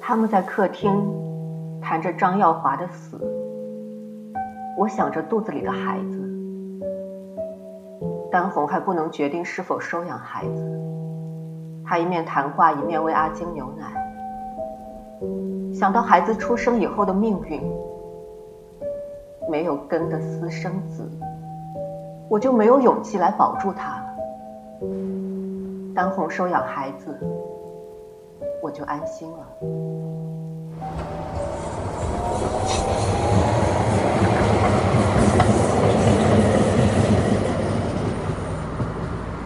[0.00, 0.90] 他们在客厅
[1.82, 3.18] 谈着张耀华的死，
[4.78, 6.20] 我想着肚子里的孩子。
[8.30, 10.80] 丹红还不能决定是否收养孩子，
[11.84, 13.92] 他一面谈话一面喂阿晶牛奶。
[15.72, 17.60] 想到孩子出生以后的命运，
[19.54, 21.08] 没有根的私生子，
[22.28, 24.04] 我就没有勇气来保住他了。
[25.94, 27.16] 当红收养孩子，
[28.60, 29.46] 我就安心了。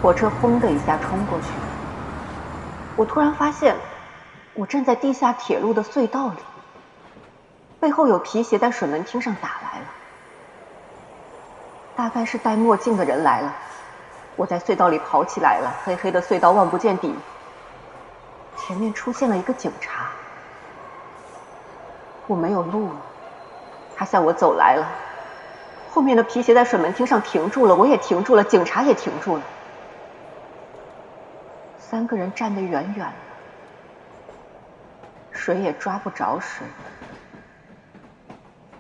[0.01, 1.49] 火车轰的一下冲过去，
[2.97, 3.77] 我突然发现，
[4.55, 6.39] 我站在地下铁路的隧道里，
[7.79, 9.85] 背后有皮鞋在水门汀上打来了，
[11.99, 13.53] 大概是戴墨镜的人来了。
[14.37, 17.13] 我在隧道里跑起来了，黑黑的隧道望不见底，
[18.57, 20.07] 前面出现了一个警察，
[22.29, 22.97] 我没有路了，
[23.97, 24.87] 他向我走来了，
[25.91, 29.43] 后面的皮鞋在水门汀上停住了，我也停住了，警察也停住了。
[31.81, 34.33] 三个人站得远远的，
[35.33, 36.65] 谁也抓不着谁，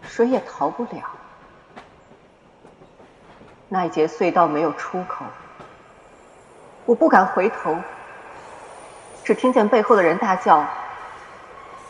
[0.02, 1.17] 谁也逃不了。
[3.68, 5.24] 那一节隧道没有出口，
[6.86, 7.76] 我不敢回头，
[9.22, 10.64] 只听见背后的人大叫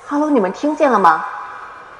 [0.05, 1.25] 哈喽，你们听见了吗？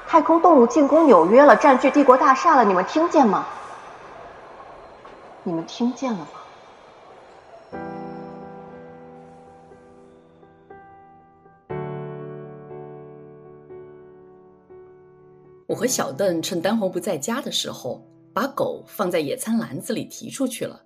[0.05, 3.45] 太空动物进攻纽约了，占据帝国大厦了，你们听见吗？
[5.43, 6.27] 你们听见了吗？”
[15.67, 18.03] 我和小邓趁丹红不在家的时候，
[18.39, 20.81] 把狗放在野餐篮子里提出去了。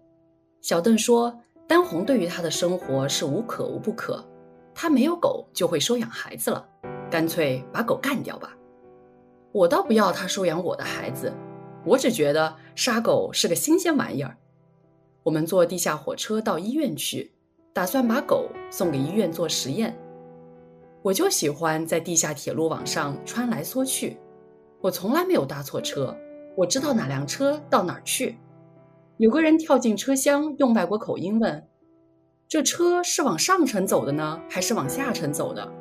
[0.60, 4.26] 小邓说，丹红对于他的生活是无可无不可，
[4.74, 6.68] 他没有狗就会收养孩子了，
[7.12, 8.58] 干脆把狗干掉吧。
[9.52, 11.32] 我倒不要他收养我的孩子，
[11.86, 14.36] 我只觉得杀狗是个新鲜玩意儿。
[15.22, 17.32] 我们坐地下火车到医院去，
[17.72, 19.96] 打算把狗送给医院做实验。
[21.04, 24.18] 我就喜欢在地下铁路网上穿来缩去。
[24.82, 26.18] 我从来没有搭错车，
[26.56, 28.38] 我知道哪辆车到哪儿去。
[29.18, 31.68] 有个人跳进车厢，用外国口音问
[32.48, 35.72] ：“这车是往上层走的呢，还是往下层走的？”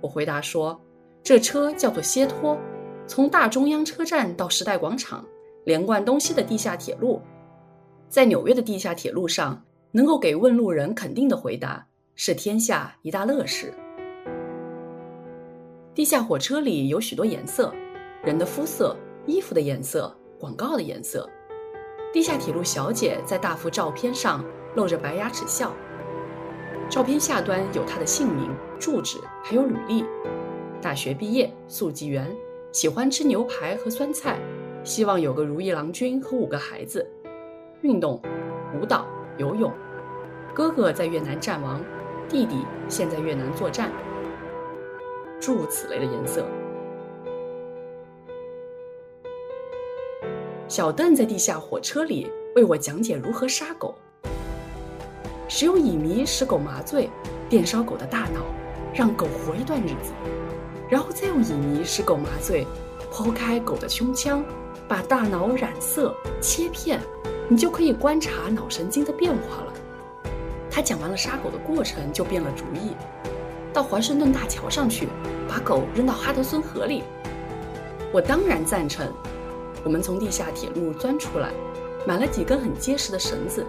[0.00, 0.80] 我回答说
[1.22, 2.58] ：“这车叫做歇托，
[3.06, 5.24] 从大中央车站到时代广场，
[5.64, 7.20] 连贯东西的地下铁路。
[8.08, 13.72] 在纽约的地下铁路上，能够给问路人肯定的回答，是天下一大乐事。
[15.94, 17.72] 地下火车里有许多颜色。”
[18.24, 18.96] 人的肤色、
[19.26, 21.28] 衣服的颜色、广告的颜色，
[22.12, 24.44] 地下铁路小姐在大幅照片上
[24.76, 25.72] 露着白牙齿笑。
[26.90, 30.04] 照片下端有她的姓名、住址，还有履历。
[30.82, 32.30] 大学毕业，速记员，
[32.70, 34.38] 喜欢吃牛排和酸菜，
[34.84, 37.06] 希望有个如意郎君和五个孩子。
[37.80, 38.20] 运动、
[38.78, 39.06] 舞蹈、
[39.38, 39.72] 游泳。
[40.54, 41.80] 哥哥在越南战亡，
[42.28, 42.58] 弟弟
[42.88, 43.90] 现在越南作战。
[45.40, 46.44] 诸如此类的颜色。
[50.66, 52.26] 小邓在地下火车里
[52.56, 53.94] 为我讲解如何杀狗，
[55.46, 57.10] 使用乙醚使狗麻醉，
[57.50, 58.40] 电烧狗的大脑，
[58.94, 60.12] 让狗活一段日子，
[60.88, 62.66] 然后再用乙醚使狗麻醉，
[63.12, 64.42] 剖开狗的胸腔，
[64.88, 66.98] 把大脑染色切片，
[67.46, 69.72] 你就可以观察脑神经的变化了。
[70.70, 72.92] 他讲完了杀狗的过程，就变了主意，
[73.70, 75.08] 到华盛顿大桥上去，
[75.46, 77.02] 把狗扔到哈德森河里。
[78.12, 79.06] 我当然赞成。
[79.84, 81.50] 我们从地下铁路钻出来，
[82.06, 83.64] 买了几根很结实的绳子，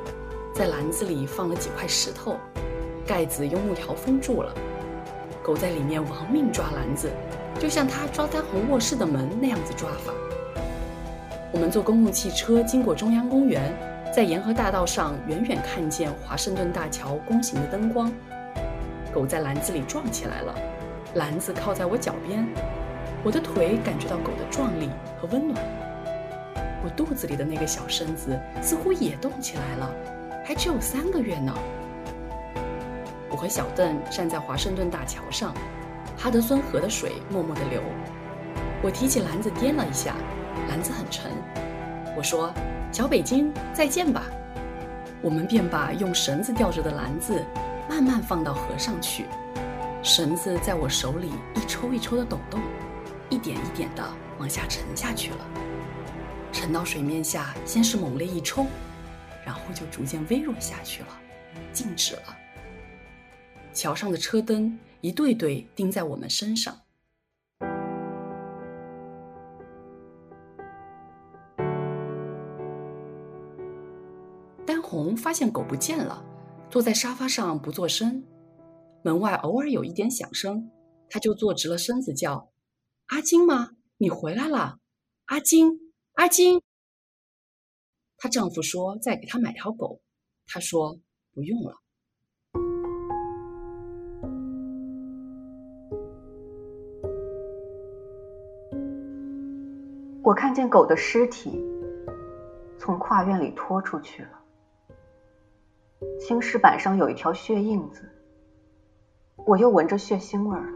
[0.53, 2.37] 在篮子里放了几块石头，
[3.05, 4.55] 盖子用木条封住了。
[5.43, 7.11] 狗在里面亡命抓篮子，
[7.59, 10.13] 就像它抓丹红卧室的门那样子抓法。
[11.51, 13.77] 我们坐公共汽车经过中央公园，
[14.13, 18.09] 在沿河大道上远远看见华盛顿大桥弓形的灯光。
[19.13, 20.55] 狗在篮子里撞起来了，
[21.15, 22.47] 篮子靠在我脚边，
[23.21, 24.89] 我的腿感觉到狗的壮丽
[25.21, 25.61] 和温暖。
[26.85, 29.91] 我肚子里的那个小身子似乎也动起来了，
[30.45, 31.51] 还只有三个月呢。
[33.31, 35.51] 我和小邓站在华盛顿大桥上，
[36.15, 37.81] 哈德森河的水默默地流。
[38.83, 40.15] 我提起篮子掂了一下，
[40.69, 41.31] 篮子很沉。
[42.15, 42.53] 我说
[42.93, 44.21] ：“小北京，再见吧。”
[45.23, 47.43] 我们便把用绳子吊着的篮子
[47.89, 49.25] 慢慢放到河上去，
[50.03, 52.61] 绳子在我手里一抽一抽的抖动，
[53.31, 54.03] 一点一点的
[54.37, 55.37] 往下沉下去了。
[56.55, 58.65] 沉到水面下，先是猛烈一冲，
[59.45, 61.09] 然后就逐渐微弱下去了，
[61.73, 62.37] 静止了。
[63.73, 66.73] 桥上的车灯一对对钉在我们身上。
[74.65, 76.25] 丹红发现狗不见了，
[76.69, 78.23] 坐在沙发上不作声。
[79.03, 80.71] 门外偶尔有一点响声，
[81.09, 82.49] 他就坐直了身子叫
[83.07, 83.71] ：“阿金吗？
[83.97, 84.77] 你回来了，
[85.25, 85.81] 阿金。”
[86.15, 86.61] 阿金，
[88.17, 89.99] 她丈夫说再给她买条狗，
[90.47, 90.97] 她说
[91.33, 91.75] 不用了。
[100.23, 101.61] 我看见狗的尸体
[102.79, 104.29] 从跨院里拖出去了，
[106.21, 108.09] 青石板上有一条血印子，
[109.45, 110.67] 我又闻着血腥味了。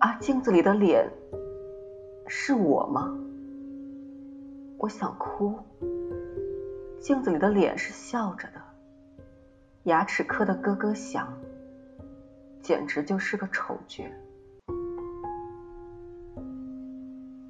[0.00, 1.06] 啊，镜子里的脸。
[2.28, 3.12] 是我吗？
[4.76, 5.58] 我想哭。
[7.00, 8.60] 镜子里的脸是笑着的，
[9.84, 11.26] 牙齿磕得咯咯响，
[12.60, 14.04] 简直就是个丑角。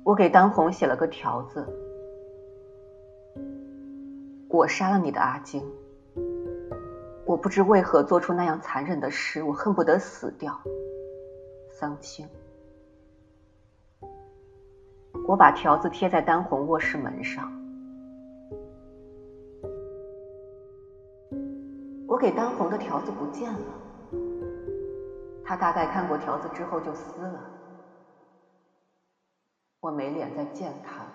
[0.04, 1.66] 我给丹红写了个条子：
[4.48, 5.62] 我杀了你的阿金，
[7.26, 10.58] 我不知为何做出那样残忍的事，我恨不得死掉。
[11.70, 12.28] 桑青。
[15.28, 17.52] 我把条子贴在丹红卧室门上。
[22.06, 23.60] 我给丹红的条子不见了，
[25.44, 27.44] 他大概看过条子之后就撕了。
[29.80, 31.12] 我没脸再见他了，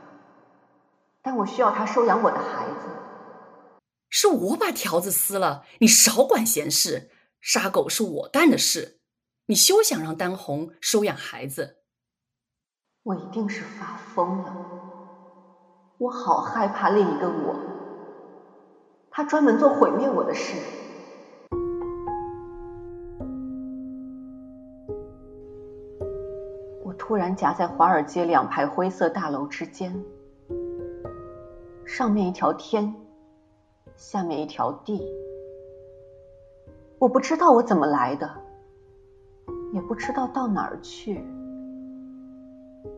[1.24, 2.88] 但我需要他收养我的孩子。
[4.12, 7.10] 是我把条子撕了，你少管闲事。
[7.42, 9.00] 杀狗是我干的事，
[9.48, 11.80] 你休想让丹红收养孩子。
[13.04, 14.56] 我一定是发疯了，
[15.98, 17.54] 我好害怕另一个我，
[19.12, 20.56] 他专门做毁灭我的事。
[26.86, 30.02] 我突然夹在华尔街两排灰色大楼之间，
[31.84, 32.96] 上面一条天，
[33.98, 35.06] 下面一条地。
[37.00, 38.32] 我不知道我怎么来的，
[39.74, 41.22] 也不知道到哪儿去。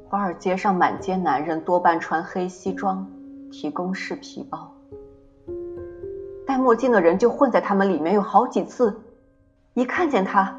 [0.07, 3.05] 华尔街上满街男人，多半穿黑西装，
[3.51, 4.71] 提公事皮包。
[6.45, 8.95] 戴墨镜的人就混在他们里面，有好几次，
[9.73, 10.55] 一看见他，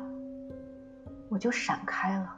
[1.28, 2.34] 我就闪开了。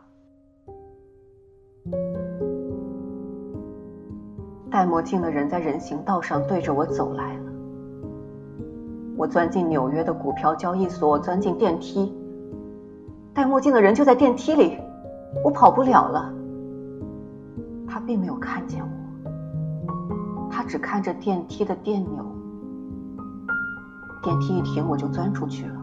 [4.70, 7.52] 戴墨镜的人在人行道上对着我走来了。
[9.16, 12.14] 我钻进纽约的股票交易所，钻进电梯，
[13.32, 14.78] 戴墨镜的人就在电梯里，
[15.42, 16.34] 我跑不了了。
[17.88, 22.24] 他并没有看见我，他只看着电梯的电钮。
[24.22, 25.74] 电梯一停，我就钻出去了。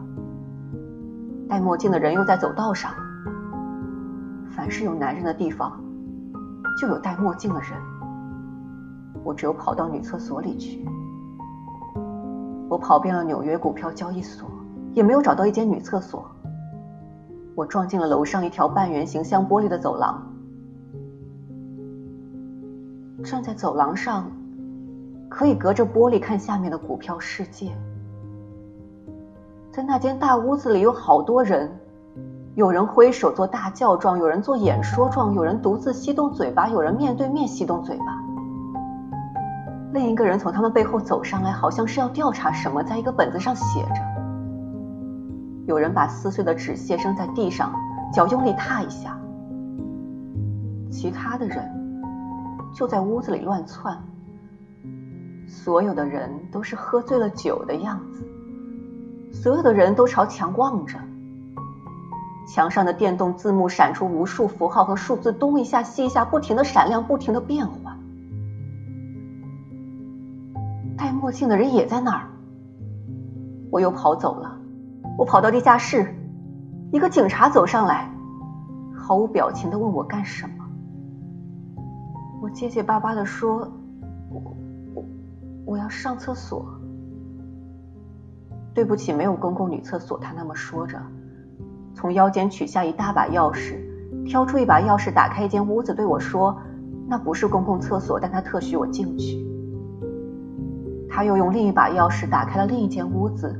[1.48, 2.92] 戴墨镜的人又在走道上。
[4.48, 5.80] 凡是有男人的地方，
[6.80, 7.70] 就有戴墨镜的人。
[9.24, 10.86] 我只有跑到女厕所里去。
[12.68, 14.48] 我跑遍了纽约股票交易所，
[14.92, 16.24] 也没有找到一间女厕所。
[17.54, 20.22] 我撞进了楼上一条半圆形镶玻璃的走廊。
[23.26, 24.30] 站在走廊上，
[25.28, 27.72] 可以隔着玻璃看下面的股票世界。
[29.72, 31.68] 在那间大屋子里有好多人，
[32.54, 38.22] 有人挥手做大叫状，有人做演说状，有人独自吸动嘴巴，有人面对面吸动嘴巴。
[39.92, 44.00] 另一个人从他们背后走上来，好像是要调查什么，在一个本子上写着。
[45.66, 47.72] 有人把撕碎的纸屑扔在地上，
[48.12, 49.18] 脚用力踏一下。
[50.92, 51.85] 其他的人。
[52.76, 53.96] 就在屋子里乱窜，
[55.46, 58.22] 所有的人都是喝醉了酒的样子，
[59.32, 60.98] 所有的人都朝墙望着，
[62.46, 67.98] 墙上的电动字幕闪出无数符号和数字，东一下西一下，不停的闪亮，不停的变换。
[70.98, 72.28] 戴墨镜的人也在那儿，
[73.70, 74.54] 我又跑走了，
[75.16, 76.14] 我跑到地下室，
[76.92, 78.12] 一个警察走上来，
[78.94, 80.55] 毫无表情的问我干什么。
[82.40, 83.66] 我结结巴巴的说
[84.30, 84.56] ：“我
[84.94, 85.04] 我
[85.64, 86.66] 我要上厕所。”
[88.74, 90.18] 对不起，没有公共女厕所。
[90.18, 91.00] 他那么说着，
[91.94, 93.76] 从腰间取下一大把钥匙，
[94.26, 96.54] 挑出一把钥匙，打开一间屋子，对我说
[97.08, 99.44] ：“那不是公共厕所，但他特许我进去。”
[101.08, 103.58] 他又用另一把钥匙打开了另一间屋子，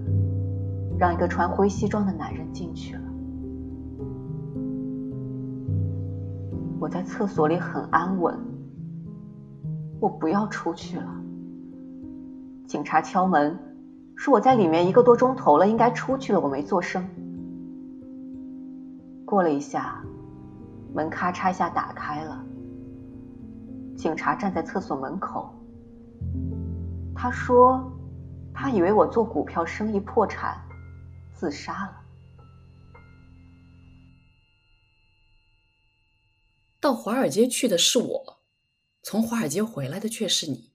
[0.98, 3.00] 让一个穿灰西装的男人进去了。
[6.78, 8.38] 我在厕所里很安稳，
[10.00, 11.22] 我不要出去了。
[12.66, 13.58] 警察敲门，
[14.16, 17.08] 说我在里面一个多钟头了，应该出去了，我没做声。
[19.24, 20.02] 过了一下，
[20.94, 22.44] 门咔嚓一下打开了，
[23.96, 25.52] 警察站在厕所门口。
[27.14, 27.90] 他说，
[28.52, 30.60] 他以为我做股票生意破产，
[31.32, 31.92] 自杀了。
[36.78, 38.35] 到华尔街去的是我，
[39.08, 40.72] 从华尔街回来的却是你。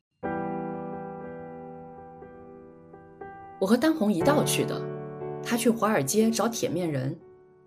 [3.60, 4.82] 我和丹红一道去的，
[5.44, 7.20] 他去华尔街找铁面人，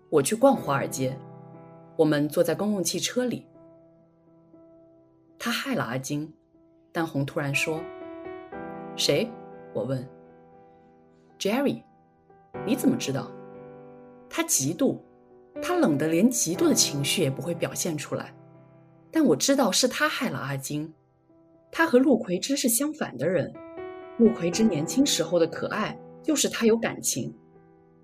[0.09, 1.15] 我去逛华尔街。
[1.95, 3.45] 我们坐在公共汽车里。
[5.37, 6.33] 他害了阿金，
[6.91, 7.79] 丹红突然说
[8.97, 9.29] ：“谁？”
[9.71, 10.03] 我问。
[11.37, 11.83] “Jerry，
[12.65, 13.29] 你怎么知道？”
[14.27, 14.97] 他嫉妒。
[15.61, 18.33] 他冷得连嫉妒的情绪也不会表现出来，
[19.15, 20.93] 但我知道是他害了阿金。
[21.71, 23.49] 他和陆葵之是相反的人。
[24.17, 27.33] 陆葵之年轻时候的可爱，就是他有感情。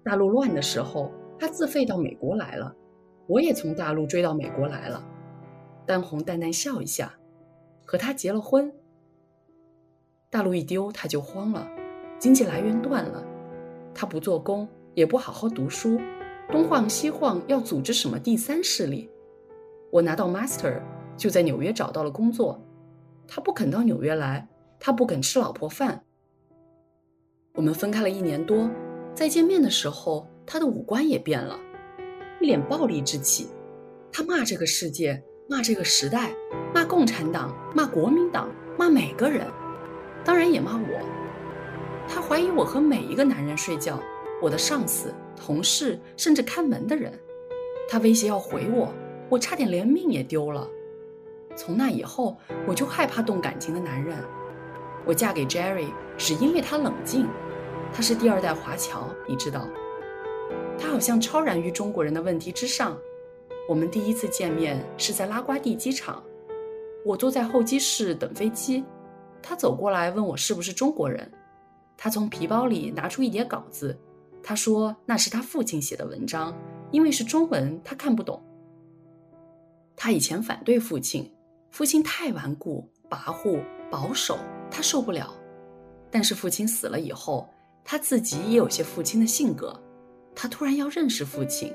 [0.06, 2.74] 大陆乱的时候，他自费到美国来了，
[3.28, 5.06] 我也从大陆追到美国来了。
[5.86, 7.14] 丹红淡淡笑一下，
[7.86, 8.72] 和他结了婚。
[10.30, 11.68] 大陆一丢，他就慌了，
[12.20, 13.22] 经济来源断了，
[13.94, 16.00] 他不做工，也不好好读书。
[16.50, 19.10] 东晃西晃，要组织什么第三势力？
[19.92, 20.82] 我拿到 master，
[21.16, 22.62] 就在纽约找到了工作。
[23.28, 24.48] 他不肯到纽约来，
[24.80, 26.04] 他不肯吃老婆饭。
[27.54, 28.70] 我们分开了一年多，
[29.14, 31.60] 再见面的时候，他的五官也变了，
[32.40, 33.48] 一脸暴戾之气。
[34.12, 36.34] 他骂这个世界，骂这个时代，
[36.74, 39.48] 骂共产党，骂国民党，骂每个人，
[40.26, 41.00] 当然也骂我。
[42.08, 44.00] 他怀疑我和每一个男人睡觉，
[44.42, 45.14] 我的上司。
[45.36, 47.18] 同事甚至看门的人，
[47.90, 48.94] 他威胁要毁我，
[49.28, 50.68] 我差点连命也丢了。
[51.64, 52.36] 从那以后，
[52.68, 54.18] 我就害怕动感情的男人。
[55.06, 57.28] 我嫁给 Jerry 只因为他冷静，
[57.94, 59.68] 他是第二代华侨，你知道，
[60.76, 62.98] 他好像超然于中国人的问题之上。
[63.70, 66.24] 我们第一次见面是在拉瓜地机场，
[67.06, 68.84] 我坐在候机室等飞机，
[69.40, 71.32] 他走过来问我是不是中国人，
[71.96, 73.96] 他从皮包里拿出一叠稿子。
[74.42, 76.58] 他说那是他父亲写的文章，
[76.90, 78.42] 因为是中文，他看不懂。
[79.96, 81.32] 他以前反对父亲，
[81.72, 83.60] 父亲太顽固、跋扈、
[83.90, 84.38] 保守，
[84.70, 85.34] 他受不了。
[86.12, 87.50] 但是父亲死了以后，
[87.84, 89.82] 他自己也有些父亲的性格。
[90.36, 91.74] 他突然要认识父亲，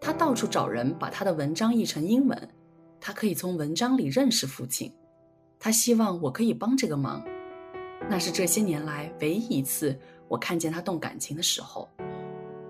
[0.00, 2.48] 他到处找人把他的文章译成英文，
[3.00, 4.92] 他可以从文章里认识父亲。
[5.58, 7.24] 他希望我可以帮这个忙，
[8.08, 9.98] 那是这些年来唯一一次。
[10.28, 11.88] 我看见他动感情的时候，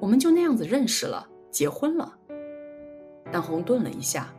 [0.00, 2.12] 我们就那样子认识了，结婚了。
[3.30, 4.34] 丹红顿了一下，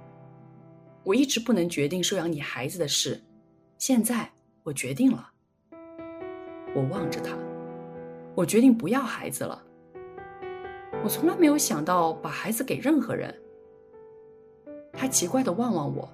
[1.03, 3.21] 我一直不能决定收养你孩子的事，
[3.77, 4.31] 现在
[4.63, 5.29] 我决定了。
[6.73, 7.37] 我望着他，
[8.33, 9.61] 我决定不要孩子了。
[11.03, 13.37] 我从来没有想到把孩子给任何人。
[14.93, 16.09] 他奇怪的望望我，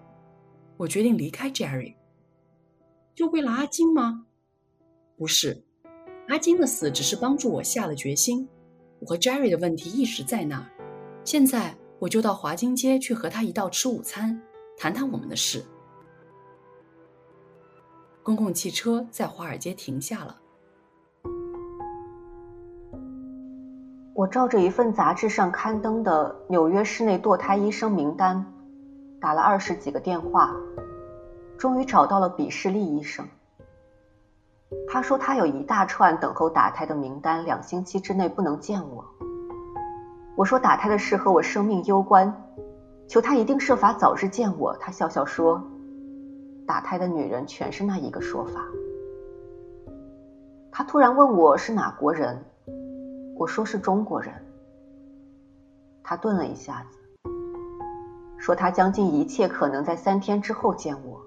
[0.77, 1.93] 我决定离开 Jerry，
[3.13, 4.25] 就为了阿金吗？
[5.15, 5.63] 不是。
[6.29, 8.47] 阿金的死只是帮助我下了决心。
[8.99, 10.65] 我和 Jerry 的问题一直在那儿。
[11.23, 14.41] 现在我就到华金街去和他一道吃午餐，
[14.81, 15.61] 谈谈我们的事。
[18.23, 20.37] 公共汽车在华尔街停下了。
[24.13, 28.45] 我照着一份杂志上刊登的纽约市内堕胎医生名单，
[29.19, 30.55] 打了二十几个电话，
[31.57, 33.27] 终于找到了比士利医生。
[34.87, 39.03] 他说他有一大串等候打胎的名单，两星期之内不能见我。
[40.37, 42.33] 我说打胎的事和我生命攸关，
[43.09, 44.77] 求他一定设法早日见我。
[44.79, 45.59] 他笑笑说，
[46.67, 48.63] 打胎的女人全是那一个说法。
[50.71, 52.39] 他突然问我是哪国人，
[53.35, 54.31] 我说是中国人。
[56.03, 56.99] 他顿了一下子，
[58.37, 61.19] 说他将尽一切可能在三天之后见我。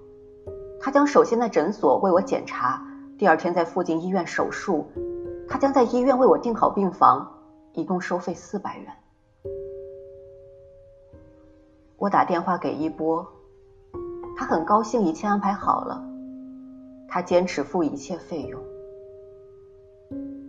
[0.81, 2.81] 他将首先在诊所为我检查。
[3.19, 4.87] 第二天在附近医院手术，
[5.49, 7.29] 他将在医院为我订好病房，
[7.73, 8.93] 一共收费四百元。
[12.03, 13.25] 我打电话给一波，
[14.37, 16.05] 他很高兴，一切安排好了，
[17.09, 18.61] 他坚持付一切费用。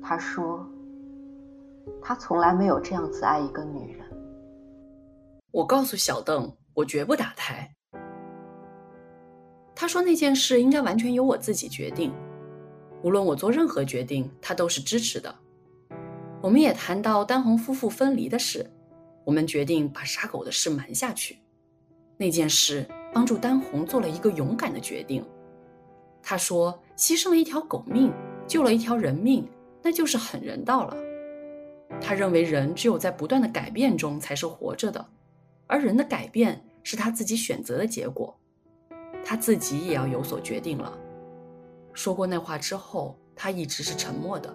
[0.01, 0.67] 他说，
[2.01, 4.03] 他从来没有这样子爱一个女人。
[5.51, 7.71] 我告诉小邓，我绝不打胎。
[9.75, 12.11] 他说那件事应该完全由我自己决定。
[13.03, 15.35] 无论我做任何决定，他都是支持的。
[16.41, 18.67] 我们也谈到丹红夫妇分离的事，
[19.23, 21.37] 我们决定把杀狗的事瞒下去。
[22.17, 25.25] 那件事帮助丹红做了一个勇敢的决定。
[26.21, 28.11] 他说：“牺牲了一条狗命，
[28.47, 29.47] 救了一条人命，
[29.81, 30.95] 那就是很人道了。”
[32.01, 35.05] 他认为人只有在不断的改变中才是活着的，
[35.67, 38.35] 而人的改变是他自己选择的结果，
[39.23, 40.97] 他自己也要有所决定了。
[41.93, 44.51] 说过那话之后，他一直是沉默的。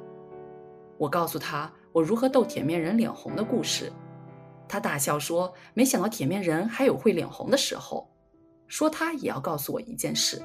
[0.96, 3.92] 我告诉他我如何逗铁面人脸红的故事，
[4.68, 8.08] 他大笑说：“没想到铁面人还有会脸红的时候。”
[8.68, 10.42] 说他也要告诉我一件事。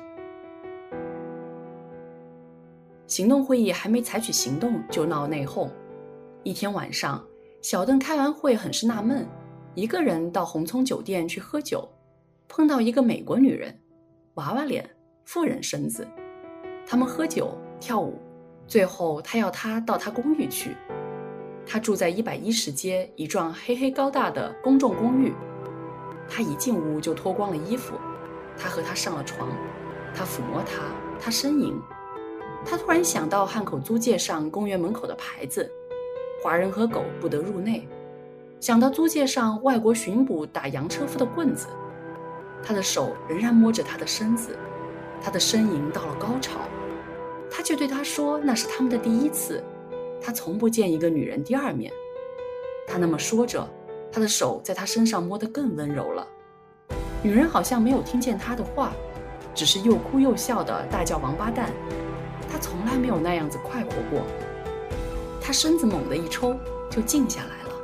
[3.06, 5.70] 行动会议还没采取行动就闹内讧。
[6.42, 7.22] 一天晚上，
[7.62, 9.28] 小邓开完会很是纳闷，
[9.76, 11.88] 一个人到红葱酒店去喝酒，
[12.48, 13.78] 碰到一个美国女人，
[14.36, 14.90] 娃娃脸，
[15.26, 16.08] 富人身子。
[16.88, 18.18] 他们喝酒跳舞，
[18.68, 20.76] 最后他要她到他公寓去。
[21.66, 25.34] 他住在一百一十街一幢黑黑高大的公众公寓。
[26.30, 27.96] 他一进屋就脱光了衣服，
[28.58, 29.50] 他和她上了床，
[30.16, 30.82] 他抚摸她，
[31.20, 31.80] 他呻吟。
[32.66, 35.70] 他突然想到汉口租界上公园门口的牌子
[36.42, 37.88] ：“华人和狗不得入内。”
[38.62, 41.68] 想到租界上外国巡捕打洋车夫的棍子。
[42.64, 44.58] 他的手仍然摸着她的身子，
[45.22, 46.62] 他的呻吟到了高潮。
[47.52, 49.62] 他却对她说：“那是他们的第一次，
[50.24, 51.92] 他从不见一个女人第二面。”
[52.88, 53.68] 他那么说着，
[54.12, 56.28] 他的手在她身上摸得更温柔了。
[57.22, 58.94] 女人好像没有听见他的话，
[59.54, 61.72] 只是又哭又笑的大叫“王八蛋”。
[62.52, 64.22] 他从来没有那样子快活过。
[65.42, 66.56] 他身子猛地一抽，
[66.90, 67.76] 就静下来了。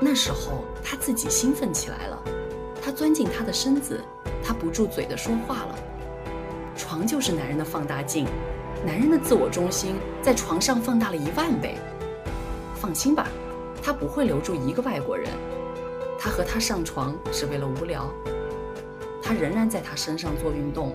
[0.00, 2.22] 那时候他自己兴奋起来了。
[2.82, 4.00] 他钻进他的身子，
[4.42, 5.78] 他不住嘴的说话了。
[6.76, 8.26] 床就是男人的放大镜，
[8.86, 11.76] 男人的自我中心在床上放大了一万倍。
[12.74, 13.26] 放心吧，
[13.82, 15.28] 他不会留住一个外国人。
[16.18, 18.08] 他和他上床是为了无聊。
[19.22, 20.94] 他仍然在他身上做运动。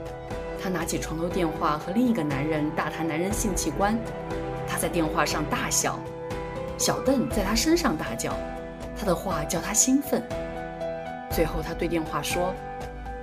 [0.62, 3.98] 他拿起床头电话和另一个男人大谈男人性器官，
[4.66, 6.00] 他在电话上大笑，
[6.78, 8.34] 小邓在他身上大叫，
[8.98, 10.24] 他的话叫他兴奋。
[11.30, 12.54] 最后他对电话说：“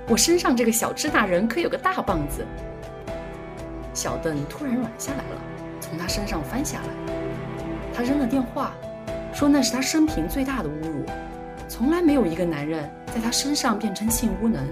[0.07, 2.45] 我身上这个小支大人可有个大棒子。”
[4.01, 5.43] 小邓突然软下来了，
[5.79, 6.89] 从他身上翻下来，
[7.93, 8.73] 他扔了电话，
[9.35, 11.05] 说那是他生平最大的侮辱，
[11.69, 14.67] 从来没有一个男人在他身上变成性无能。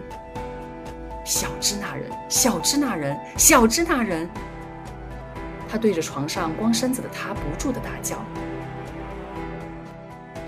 [1.26, 4.26] 小支那人，小支那人，小支那人。
[5.68, 8.24] 他对着床上光身子的他不住的大叫。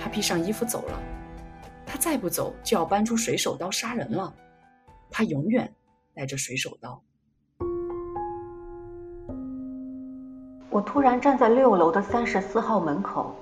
[0.02, 0.98] 他披上衣服走了。
[1.84, 4.32] 他再不走就要搬出水手刀杀人了。
[5.10, 5.70] 他永远
[6.14, 6.98] 带着水手刀。
[10.72, 13.34] 我突然站在六楼的三十四号门口，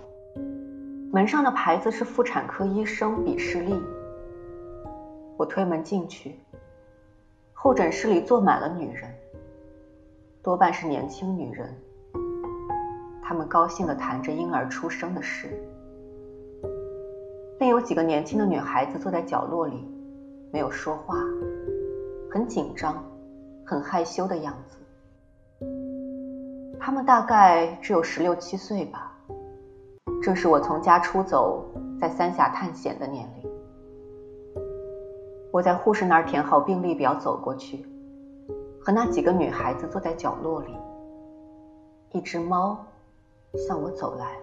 [1.13, 3.79] 门上的牌子是妇产科医生鄙视链。
[5.37, 6.37] 我推门进去。
[7.53, 9.13] 候诊室里坐满了女人，
[10.43, 11.69] 多半是年轻女人。
[13.23, 15.49] 她们高兴地谈着婴儿出生的事。
[17.61, 19.87] 另有几个年轻的女孩子坐在角落里，
[20.51, 21.17] 没有说话，
[22.31, 23.05] 很紧张，
[23.67, 24.79] 很害羞的样子。
[26.81, 29.13] 他们大概只有十六七岁吧，
[30.23, 31.63] 正是我从家出走，
[32.01, 33.51] 在三峡探险的年龄。
[35.51, 37.85] 我在护士那儿填好病历表，走过去，
[38.81, 40.75] 和那几个女孩子坐在角落里。
[42.13, 42.79] 一只猫
[43.55, 44.41] 向我走来了。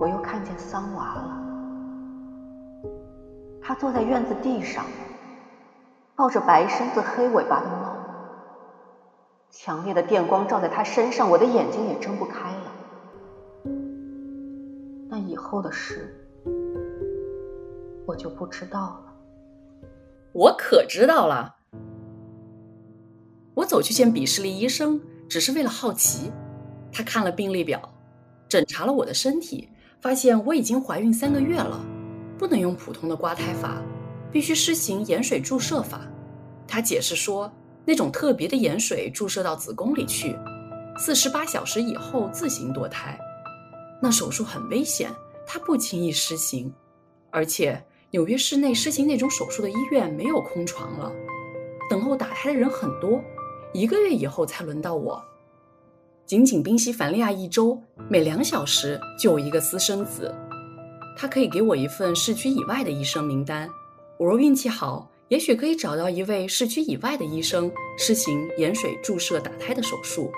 [0.00, 1.38] 我又看见桑娃了，
[3.60, 4.84] 他坐在院子地上，
[6.16, 7.91] 抱着白身子黑尾巴的猫。
[9.54, 12.72] 强烈的电光照在他身上，我的眼睛也睁不开了。
[15.10, 16.18] 那以后的事。
[18.06, 19.12] 我就不知道了。
[20.32, 21.54] 我可知道了。
[23.54, 26.32] 我走去见比视力医生，只是为了好奇。
[26.90, 27.80] 他看了病历表，
[28.48, 29.68] 诊查了我的身体，
[30.00, 31.78] 发现我已经怀孕三个月了，
[32.38, 33.80] 不能用普通的刮胎法，
[34.32, 36.00] 必须施行盐水注射法。
[36.66, 37.50] 他解释说，
[37.84, 40.36] 那种特别的盐水注射到子宫里去，
[40.98, 43.18] 四十八小时以后自行堕胎。
[44.00, 45.10] 那手术很危险，
[45.46, 46.72] 他不轻易施行，
[47.30, 47.82] 而且。
[48.14, 51.10] 纽约市内施行那种手术的医院没有空床了，
[51.88, 53.18] 等候打胎的人很多，
[53.72, 55.18] 一个月以后才轮到我。
[56.26, 60.30] 仅仅宾夕凡利亚一周，每两小时就有一个私生子。
[61.16, 63.66] 他可以给我一份市区以外的医生名单，
[64.18, 70.30] 我若运气好，也许可以找到一位市区以外的医生施行盐水注射打胎的手术。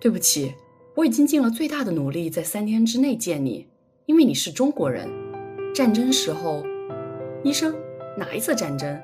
[0.00, 0.54] 对不起，
[0.94, 3.68] 我已经尽了最大的努力在三天之内见你，
[4.06, 5.06] 因为你是中国人。
[5.74, 6.64] 战争时候，
[7.42, 7.76] 医生
[8.16, 8.98] 哪一次战争？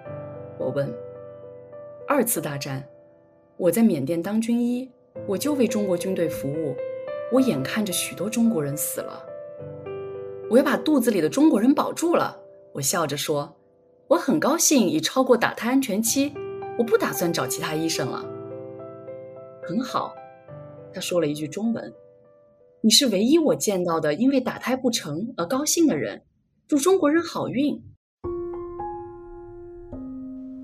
[0.59, 0.91] 我问。
[2.09, 2.83] 二次大战，
[3.59, 4.91] 我在缅甸当军医，
[5.27, 6.75] 我就为中国军队服务，
[7.31, 9.23] 我眼看着许多中国人死了，
[10.49, 12.35] 我要把肚子里的中国人保住了。
[12.81, 13.55] 我笑着说，
[14.09, 16.33] 我很高兴已超过打胎安全期，
[16.79, 18.25] 我不打算找其他医生了。
[19.69, 20.15] 很好，
[20.95, 21.93] 他说了一句中文。
[22.81, 26.23] 你是唯一我见到的因为打胎不成而高兴的人，
[26.67, 27.79] 祝中国人好运。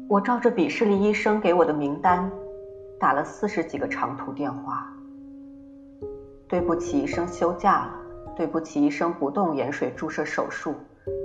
[0.09, 2.33] 我照着比视力医生给我的名单，
[2.98, 4.90] 打了四十几个长途电话。
[6.48, 7.94] 对不起，医生休假了。
[8.35, 10.74] 对不起，医生不动盐水注射手术。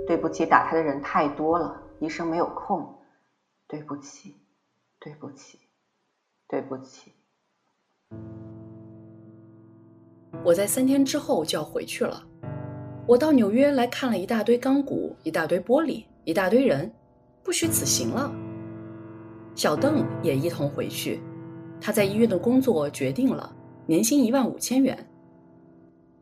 [0.06, 2.86] 对不起，打胎的人太多了，医生没有空。
[3.68, 4.36] 对不起，
[5.00, 5.58] 对不起，
[6.46, 7.10] 对不起。
[10.44, 12.22] 我在三天之后就要回去了。
[13.06, 16.92] 我到纽约来看了一大堆钢骨，一大堆玻璃，一大堆人，
[17.42, 18.30] 不虚此行了。
[19.54, 21.20] 小邓也一同回去，
[21.80, 23.54] 他在医院的工作决定了，
[23.86, 24.96] 年薪一万五千元。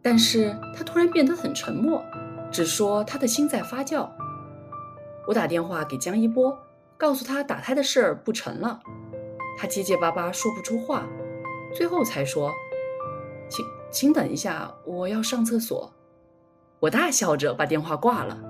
[0.01, 2.03] 但是他突然变得很沉默，
[2.51, 4.09] 只说他的心在发酵。
[5.27, 6.59] 我打电话给江一波，
[6.97, 8.81] 告诉他打胎的事儿不成了，
[9.59, 11.07] 他结结巴巴说不出话，
[11.75, 12.53] 最后才说
[13.49, 15.93] ：“请请等一下，我要上厕所。”
[16.81, 18.41] 我大笑着把电话挂了。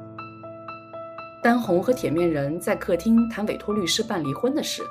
[1.42, 4.82] 丹红和铁面人在客厅谈委托律师办离婚的事。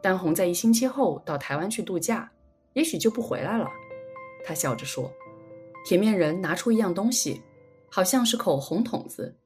[0.00, 2.30] 丹红在一星期后到台湾去度假，
[2.74, 3.66] 也许就不回来了。
[4.44, 5.10] 他笑着说。
[5.86, 7.42] 铁面人拿出一样东西，
[7.94, 9.36] 好像是口红筒子，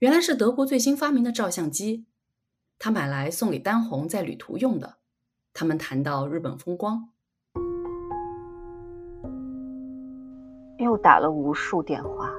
[0.00, 2.04] 原来是德国最新发明的照相机。
[2.78, 4.96] 他买来送给丹红在旅途用的。
[5.54, 7.08] 他们谈到日本风光，
[10.76, 12.30] 又打了无数电话。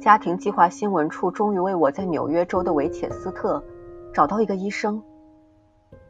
[0.00, 3.60] 家庭计划新闻处终于为我在纽约州的维切斯特
[4.14, 5.02] 找到一个医生。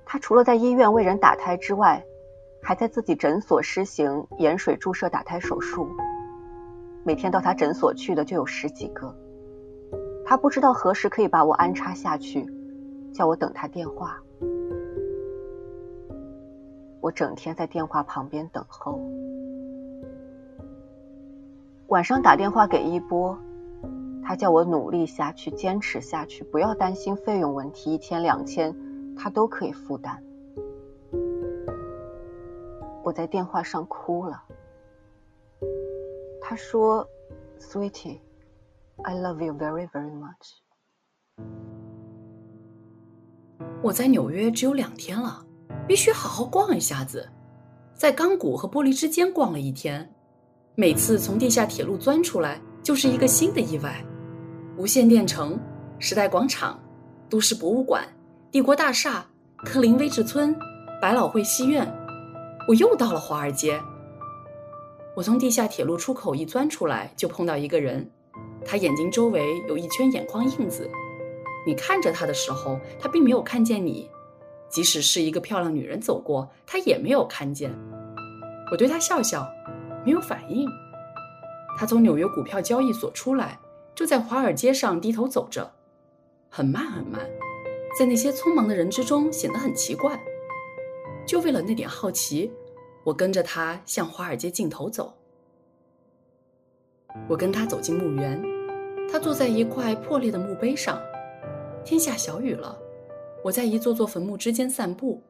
[0.05, 2.05] 他除了在医院为人打胎之外，
[2.63, 5.89] 还在自己诊所施行盐水注射打胎手术。
[7.07, 9.15] 每天到他诊所去的就有十几个。
[10.25, 12.45] 他不知道何时可以把我安插下去，
[13.15, 14.21] 叫我等他电话。
[17.01, 18.99] 我整天在电话旁边等候。
[21.87, 23.39] 晚上打电话给一波。
[24.25, 28.75] 他叫我努力下去，坚持下去，不要担心费用问题，一天两千，
[29.17, 30.21] 他都可以负担。
[33.05, 34.43] 我在电话上哭了。
[36.49, 37.05] 他说
[37.59, 38.21] ：“Sweetie,
[39.03, 40.61] I love you very, very much。”
[43.83, 45.45] 我在纽约只有两天了，
[45.89, 47.29] 必须好好逛一下子。
[47.95, 50.09] 在钢骨和玻璃之间逛了一天，
[50.77, 54.01] 每次从地下铁路钻出来，就是一个新的意外。
[54.77, 55.59] 无线电城、
[55.99, 56.81] 时代广场、
[57.29, 58.07] 都市博物馆、
[58.53, 60.57] 帝国大厦、科林威治村、
[61.03, 61.93] 百老汇戏院，
[62.69, 63.83] 我又到了华尔街。
[65.17, 68.07] 我从地下铁路出口一钻出来，就碰到一个人，
[68.67, 70.91] 他眼睛周围有一圈眼眶印子。
[71.67, 74.11] 你看着他的时候，他并没有看见你；
[74.69, 77.75] 即使是一个漂亮女人走过，他也没有看见。
[78.71, 79.49] 我对他笑笑，
[80.05, 80.69] 没有反应。
[81.79, 83.59] 他从纽约股票交易所出来。
[83.95, 85.73] 就在华尔街上低头走着，
[86.51, 87.27] 很慢很慢，
[87.99, 90.23] 在那些匆忙的人之中显得很奇怪。
[91.25, 92.53] 就为了那点好奇，
[93.07, 95.15] 我跟着他向华尔街尽头走。
[97.29, 98.43] 我跟他走进墓园，
[99.09, 101.01] 他坐在一块破裂的墓碑上。
[101.85, 102.77] 天下小雨了，
[103.45, 105.23] 我在一座座坟墓之间散步，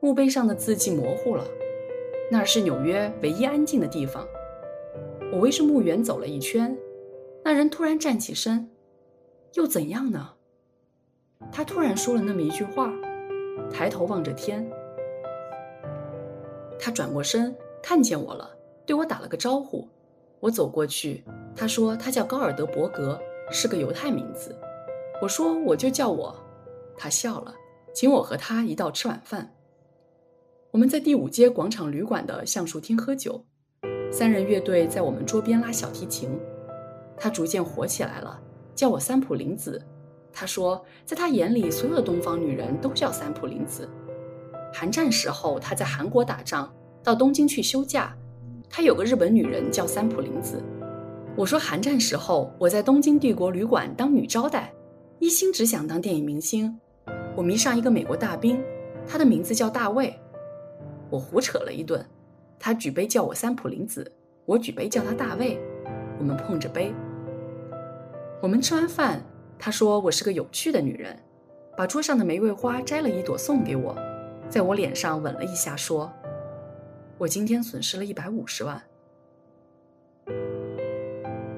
[0.00, 1.44] 墓碑上的字迹模糊了。
[2.30, 4.26] 那是纽约唯一安静的地方。
[5.30, 6.74] 我围着墓园走了一圈。
[7.44, 8.70] 那人突然站起身，
[9.52, 10.30] 又怎样呢？
[11.52, 12.90] 他突然说了那么一句话，
[13.70, 14.66] 抬头望着天。
[16.78, 18.50] 他转过身看见我了，
[18.84, 19.88] 对我打了个招呼。
[20.40, 21.24] 我走过去，
[21.56, 23.18] 他说他叫高尔德伯格，
[23.50, 24.54] 是个犹太名字。
[25.22, 26.34] 我说我就叫我。
[26.96, 27.54] 他笑了，
[27.94, 29.54] 请我和他一道吃晚饭。
[30.70, 33.42] 我们在第五街广场旅馆的橡树厅喝酒，
[34.10, 36.28] 三人乐队在我们桌边拉小提琴。
[37.16, 38.38] 他逐渐火起来了，
[38.74, 39.80] 叫我三浦林子。
[40.32, 43.88] 他说，在他眼里，所有的东方女人都叫三浦林子。
[44.76, 46.68] 韩战时候，他在韩国打仗，
[47.00, 48.12] 到东京去休假。
[48.68, 50.60] 他有个日本女人叫三浦林子。
[51.36, 54.74] 我说，韩战时候我在东京帝国旅馆当女招待，
[55.20, 56.76] 一心只想当电影明星。
[57.36, 58.60] 我迷上一个美国大兵，
[59.06, 60.12] 他的名字叫大卫。
[61.08, 62.04] 我胡扯了一顿，
[62.58, 64.10] 他举杯叫我三浦林子，
[64.44, 65.56] 我举杯叫他大卫。
[66.18, 66.92] 我们碰着杯。
[68.42, 69.22] 我们吃完饭，
[69.56, 71.16] 他说我是个有趣的女人，
[71.76, 73.96] 把桌上的玫瑰花摘了一朵送给我，
[74.48, 76.12] 在我脸上吻了一下，说
[77.18, 78.80] ：“我今天损失了一百五十万。”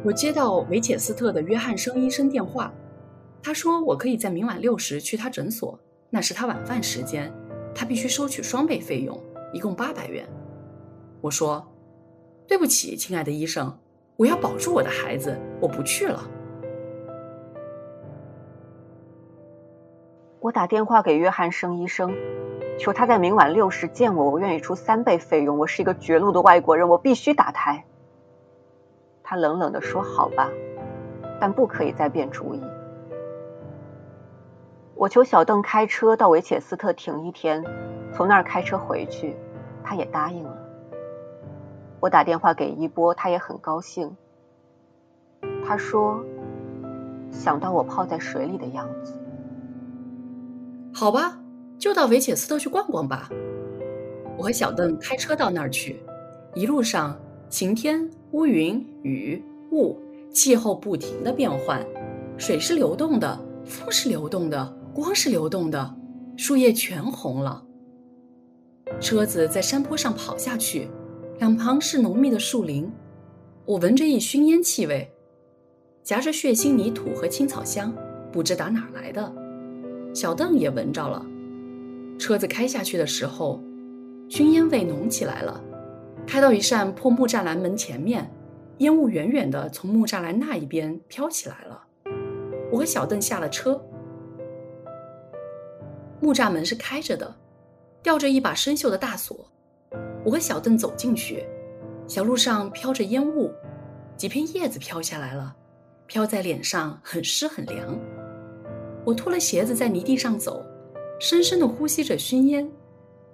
[0.05, 2.73] 我接到维切斯特的约翰生医生电话，
[3.43, 5.79] 他说我可以在明晚六时去他诊所，
[6.11, 7.33] 那是他晚饭时间，
[7.75, 9.21] 他必须收取双倍费用，
[9.53, 10.27] 一共八百元。
[11.21, 11.67] 我说
[12.47, 13.77] ：“对不起，亲爱的医生，
[14.17, 16.23] 我要保住我的孩子，我不去了。”
[20.41, 22.15] 我打电话给约翰生医生，
[22.79, 25.59] 求他在明晚六时见我，我愿意出三倍费用。
[25.59, 27.85] 我是一个绝路的外国人，我必须打胎。
[29.25, 30.51] 他冷冷地说：“好吧，
[31.41, 32.63] 但不可以再变主意。”
[34.95, 37.65] 我求小邓开车到维切斯特停一天，
[38.13, 39.35] 从那儿开车回去，
[39.83, 40.57] 他也答应了。
[41.99, 44.17] 我打电话给一波，他也很高兴。
[45.67, 46.23] 他说
[47.33, 49.19] ：“想到我泡在水里的样子。”
[50.99, 51.39] 好吧，
[51.79, 53.29] 就到维切斯特去逛逛吧。
[54.39, 56.01] 我和小邓开车到那儿去，
[56.55, 57.15] 一路上
[57.51, 60.01] 晴天、乌云、雨、雾，
[60.33, 61.87] 气候不停的变换，
[62.39, 65.95] 水是流动的，风是流动的，光是流动的，
[66.35, 67.63] 树叶全红了。
[68.99, 70.89] 车子在山坡上跑下去，
[71.41, 72.91] 两旁是浓密的树林，
[73.67, 75.13] 我闻着一熏烟气味，
[76.03, 77.95] 夹着血腥泥土和青草香，
[78.33, 79.46] 不知打哪来的。
[80.17, 81.23] 小邓也闻着了，
[82.19, 83.63] 车子开下去的时候，
[84.31, 85.63] 熏烟味浓起来了。
[86.27, 88.27] 开到一扇破木栅栏门前面，
[88.79, 91.85] 烟雾远远地从木栅栏那一边飘起来了。
[92.73, 93.79] 我和小邓下了车，
[96.19, 97.37] 木栅门是开着的，
[98.03, 99.47] 吊着一把生锈的大锁。
[100.25, 101.45] 我和小邓走进去，
[102.09, 103.53] 小路上飘着烟雾，
[104.17, 105.55] 几片叶子飘下来了，
[106.07, 107.95] 飘在脸上很湿很凉。
[109.07, 110.67] 我脱了鞋子，在泥地上走，
[111.21, 112.69] 深深地呼吸着熏烟。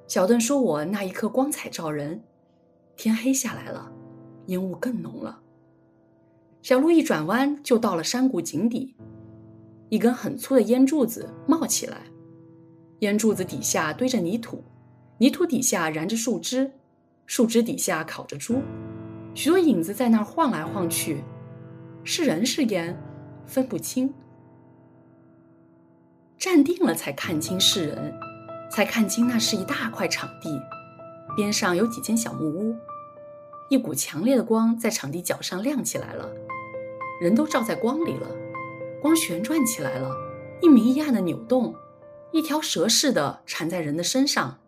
[0.07, 2.23] 小邓说我那一刻光彩照人。
[2.95, 3.91] 天黑下来了，
[4.49, 5.41] 烟雾更浓了。
[6.61, 8.95] 小路一转弯就到了山谷井底，
[9.89, 12.03] 一根很粗的烟柱子冒起来，
[12.99, 14.63] 烟柱子底下堆着泥土，
[15.17, 16.71] 泥土底下燃着树枝，
[17.25, 18.61] 树枝底下烤着猪，
[19.35, 21.23] 许多影子在那儿晃来晃去，
[22.05, 22.95] 是人是烟，
[23.47, 24.13] 分不清。
[26.43, 28.19] 站定了，才看清是人，
[28.69, 30.61] 才看清那是一大块场地，
[31.37, 32.77] 边上有几间小木屋，
[33.69, 36.29] 一股强烈的光在场地角上亮起来了，
[37.21, 38.27] 人都照在光里了，
[39.01, 40.13] 光旋转起来了，
[40.61, 41.73] 一明一暗的扭动，
[42.33, 44.59] 一条蛇似的缠在人的身上，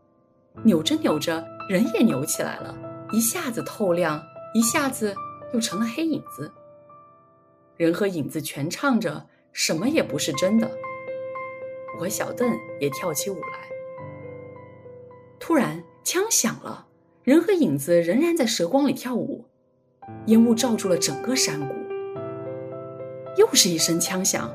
[0.63, 2.73] 扭着扭着，人也扭起来了，
[3.11, 4.23] 一下子透亮，
[4.55, 5.13] 一下子
[5.53, 6.53] 又成了黑影子，
[7.77, 10.71] 人和影子全唱着，什么也不是真的。
[11.95, 13.69] 我和小邓也跳起舞来。
[15.39, 16.87] 突然，枪响了，
[17.23, 19.45] 人和影子仍然在蛇光里跳舞，
[20.27, 21.75] 烟雾罩住了整个山谷。
[23.37, 24.53] 又是一声枪响，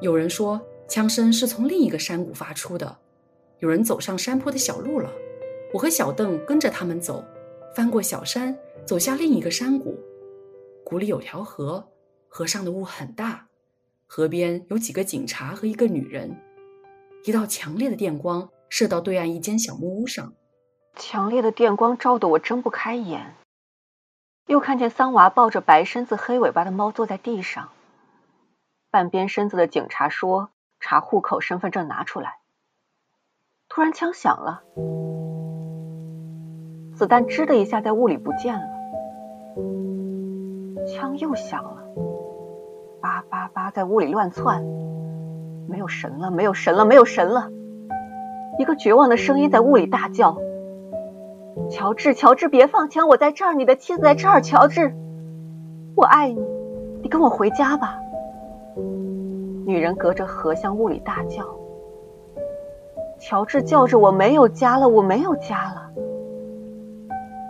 [0.00, 2.96] 有人说枪声是从另一个山谷发出的。
[3.58, 5.10] 有人走上山坡的小路了，
[5.72, 7.24] 我和小邓跟着他们走，
[7.74, 9.98] 翻过小山，走下另一个山谷。
[10.84, 11.86] 谷里有条河，
[12.28, 13.46] 河上的雾很大，
[14.06, 16.34] 河边有几个警察和一个女人。
[17.24, 20.32] 一道强烈的电光射到对岸一间小木屋上，
[20.96, 23.34] 强烈的电光照得我睁不开眼。
[24.46, 27.68] 又看见桑娃抱着白身子、黑尾巴的猫坐在地上。
[28.90, 30.48] 半边身子的警察说
[30.80, 32.38] ：“查户口、身份证拿出来。”
[33.68, 34.62] 突然枪响了，
[36.96, 38.64] 子弹吱的一下在雾里不见了。
[40.88, 41.84] 枪又响了，
[43.02, 44.64] 叭叭叭在屋里乱窜。
[45.70, 47.48] 没有神了，没有神了，没有神了！
[48.58, 50.36] 一个绝望的声音在屋里大叫
[51.70, 53.06] ：“乔治，乔治，别放枪！
[53.06, 54.42] 我在这儿，你的妻子在这儿。
[54.42, 54.92] 乔治，
[55.94, 56.44] 我爱你，
[57.02, 57.96] 你跟我回家吧。”
[59.64, 61.44] 女人隔着河向屋里大叫。
[63.20, 65.88] 乔治叫着：“我没有家了，我没有家了！”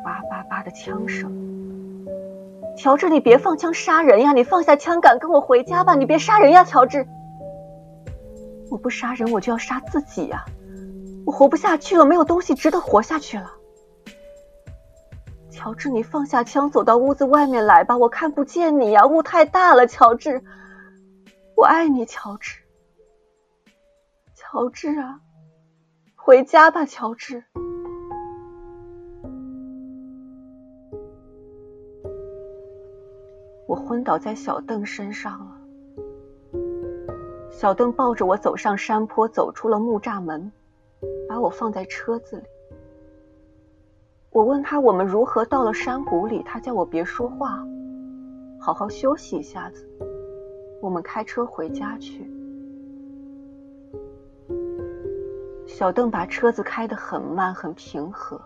[0.05, 1.33] 叭叭叭的枪声。
[2.77, 4.33] 乔治，你别放枪杀人呀！
[4.33, 5.95] 你放下枪杆，跟我回家吧！
[5.95, 7.07] 你别杀人呀，乔治！
[8.71, 10.45] 我不杀人，我就要杀自己呀！
[11.27, 13.51] 我活不下去了，没有东西值得活下去了。
[15.51, 19.87] 乔治，你放下枪，走到屋子外面来吧，我看不见你呀，雾太大了。
[19.87, 20.43] 乔治，
[21.57, 22.61] 我爱你，乔治。
[24.35, 25.21] 乔治啊，
[26.17, 27.45] 回家吧，乔治。
[33.67, 35.60] 我昏倒在小邓身上了。
[37.61, 40.51] 小邓抱着我走上山坡，走出了木栅门，
[41.29, 42.45] 把我放在车子里。
[44.31, 47.63] 我问他我们如何到了山谷里，他叫我别说话，
[48.59, 49.87] 好好休息一下子。
[50.81, 52.33] 我们开车回家去。
[55.67, 58.41] 小邓把车子开得很慢，很平和。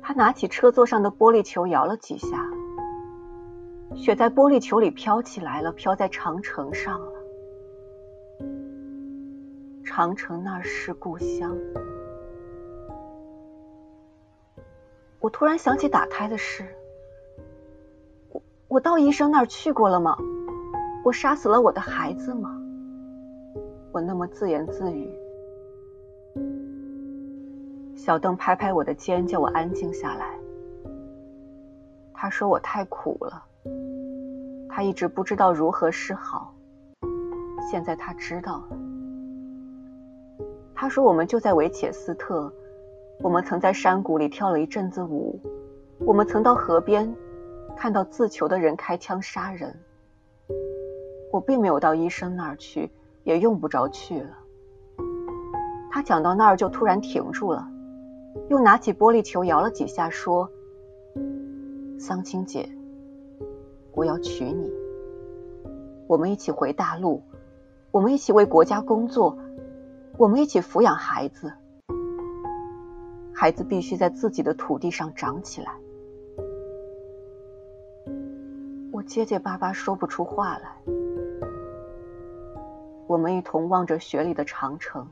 [0.00, 2.48] 他拿起车座上的玻璃球摇了几下，
[3.94, 7.12] 雪在玻璃球里飘起来了，飘在长城上了。
[9.84, 11.56] 长城那儿是故乡。
[15.20, 16.64] 我突然想起打胎的事。
[18.30, 20.16] 我我到医生那儿去过了吗？
[21.04, 22.50] 我杀死了我的孩子吗？
[23.92, 25.08] 我那么自言自语。
[27.94, 30.36] 小邓拍拍我的肩，叫我安静下来。
[32.14, 33.44] 他说我太苦了，
[34.74, 36.54] 他一直不知道如何是好，
[37.70, 38.78] 现在他知道了。
[40.74, 42.50] 他说我们就在维切斯特。
[43.20, 45.38] 我们曾在山谷里跳了一阵子舞，
[46.00, 47.14] 我们曾到河边
[47.76, 49.78] 看到自囚的人开枪杀人。
[51.30, 52.90] 我并没有到医生那儿去，
[53.24, 54.30] 也用不着去了。
[55.90, 57.68] 他讲到那儿就突然停住了，
[58.48, 60.50] 又拿起玻璃球摇了几下，说
[62.00, 62.68] ：“桑青姐，
[63.94, 64.72] 我要娶你，
[66.06, 67.22] 我们一起回大陆，
[67.90, 69.38] 我们一起为国家工作，
[70.16, 71.52] 我们一起抚养孩子。”
[73.34, 75.74] 孩子必须在自己的土地上长起来。
[78.92, 80.76] 我结结巴巴说不出话来。
[83.08, 85.06] 我们一同望着雪里的长城，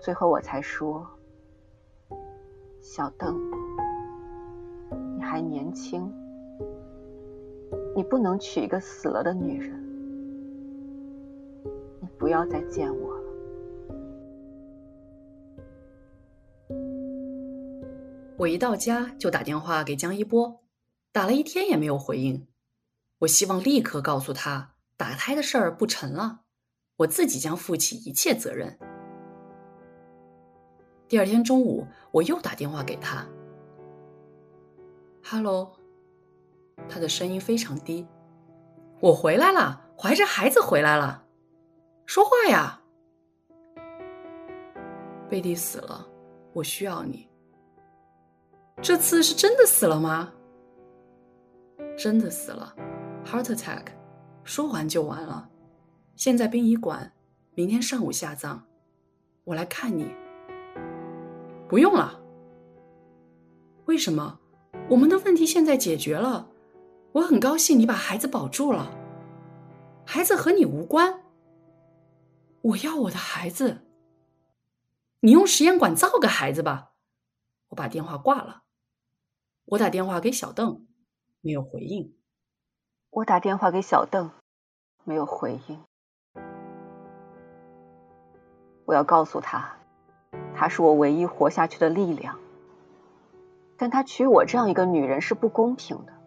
[0.00, 1.06] 最后我才说
[2.80, 3.38] ：“小邓，
[5.16, 6.10] 你还年轻，
[8.00, 9.78] 你不能娶一个死了的女人，
[12.00, 13.24] 你不要再见我了。”
[18.38, 20.62] 我一到家就打电话给江一波，
[21.12, 22.46] 打了一天也没有回应。
[23.18, 26.40] 我希望立刻告诉他打胎的事儿不成了，
[26.96, 28.78] 我自己将负起一切责任。
[31.06, 33.26] 第二天中午，我又打电话给他
[35.22, 35.70] ，“Hello”，
[36.88, 38.06] 他的声音非常低
[39.00, 41.24] ，“我回来了，怀着孩子回来了，
[42.06, 42.80] 说话呀。”
[45.28, 46.06] 贝蒂死了，
[46.52, 47.28] 我需要你。
[48.82, 50.32] 这次是真的死了吗？
[51.96, 52.74] 真的死了
[53.24, 53.84] ，heart attack，
[54.42, 55.48] 说完就完了。
[56.16, 57.12] 现在殡仪馆，
[57.54, 58.62] 明天上午下葬，
[59.44, 60.10] 我来看你。
[61.68, 62.20] 不用了。
[63.84, 64.40] 为什么？
[64.88, 66.48] 我们的问题现在解决了。
[67.12, 68.90] 我很高兴你把孩子保住了。
[70.06, 71.22] 孩子和你无关。
[72.62, 73.86] 我要我的孩子。
[75.20, 76.92] 你用实验管造个孩子吧。
[77.68, 78.62] 我把电话挂了。
[79.64, 80.86] 我打电话给小邓，
[81.40, 82.16] 没有回应。
[83.10, 84.30] 我打电话给小邓，
[85.04, 85.80] 没有回应。
[88.84, 89.76] 我要告诉他，
[90.54, 92.38] 他是我唯一活下去的力量。
[93.76, 96.19] 但他娶我这样一个女人是不公平的。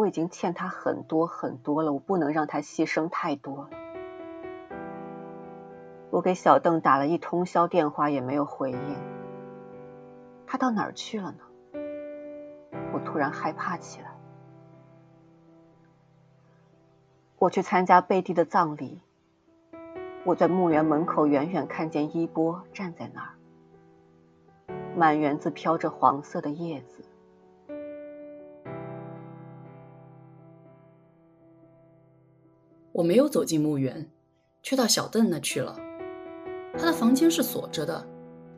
[0.00, 3.70] 我已经欠他很多很多了，我不能让他牺牲太多了。
[6.08, 8.96] 我给小邓打了一通宵电话，也没有回应。
[10.46, 11.38] 他到哪儿去了呢？
[12.94, 14.10] 我突然害怕起来。
[17.38, 19.02] 我去参加贝蒂的葬礼，
[20.24, 27.04] 我在墓园门口远远看见伊波站在那儿，满园子飘着黄色的叶子。
[33.00, 34.06] 我没有走进墓园，
[34.62, 35.74] 却到小邓那去了。
[36.76, 38.06] 他的房间是锁着的，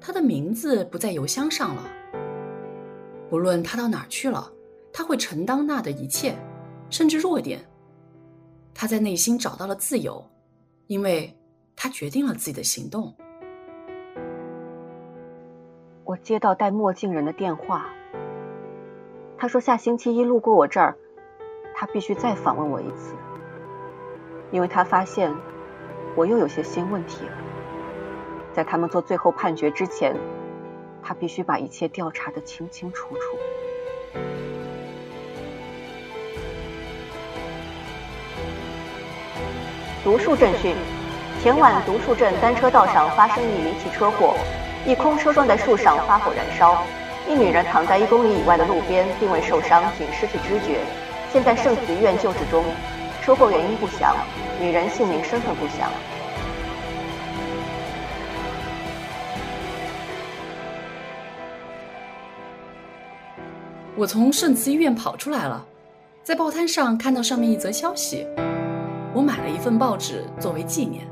[0.00, 1.85] 他的名字不在邮箱上了。
[3.31, 4.50] 不论他到哪儿去了，
[4.92, 6.37] 他会承担那的一切，
[6.90, 7.64] 甚至弱点。
[8.75, 10.29] 他在内心找到了自由，
[10.88, 11.33] 因为
[11.77, 13.14] 他决定了自己的行动。
[16.02, 17.94] 我接到戴墨镜人的电话，
[19.38, 20.96] 他说下星期一路过我这儿，
[21.77, 23.14] 他必须再访问我一次，
[24.53, 25.35] 因为他发现
[26.15, 27.33] 我又有些新问题了。
[28.53, 30.15] 在他们做最后判决之前。
[31.05, 33.37] 他必须把一切调查的清清楚楚。
[40.05, 40.77] 独树镇讯：
[41.42, 44.37] 前晚独树镇单车道上发生一离奇车祸，
[44.87, 46.85] 一空车撞在树上发火燃烧，
[47.29, 50.79] 一女人躺在一公里以外的路边，并未受伤，仅失去知觉，
[51.33, 52.65] 现在圣子医院救治中。
[53.23, 54.16] 车祸原因不详，
[54.60, 55.88] 女人姓名身份不详。
[63.94, 65.64] 我从圣慈医院跑出来了，
[66.25, 68.27] 在报摊上看到上面一则消息，
[69.14, 71.12] 我买了一份报纸作为纪念。